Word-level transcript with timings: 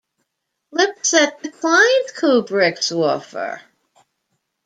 Lipsett 0.71 1.43
declined 1.43 2.07
Kubrick's 2.17 2.91
offer. 2.91 3.61